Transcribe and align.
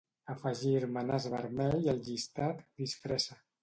Afegir-me 0.33 1.03
nas 1.11 1.29
vermell 1.35 1.93
al 1.97 2.03
llistat 2.11 2.69
"disfressa". 2.85 3.43